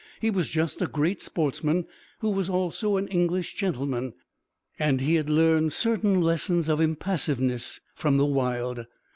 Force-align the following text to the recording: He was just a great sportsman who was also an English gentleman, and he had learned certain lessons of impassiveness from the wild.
He 0.19 0.31
was 0.31 0.49
just 0.49 0.81
a 0.81 0.87
great 0.87 1.21
sportsman 1.21 1.85
who 2.21 2.31
was 2.31 2.49
also 2.49 2.97
an 2.97 3.07
English 3.09 3.53
gentleman, 3.53 4.13
and 4.79 4.99
he 4.99 5.13
had 5.13 5.29
learned 5.29 5.73
certain 5.73 6.19
lessons 6.21 6.69
of 6.69 6.81
impassiveness 6.81 7.79
from 7.93 8.17
the 8.17 8.25
wild. 8.25 8.87